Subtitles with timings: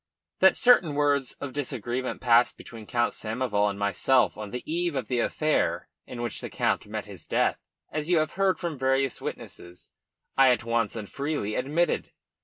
[0.39, 5.09] "That certain words of disagreement passed between Count Samoval and myself on the eve of
[5.09, 7.59] the affair in which the Count met his death,
[7.91, 9.91] as you have heard from various witnesses,
[10.35, 12.13] I at once and freely admitted.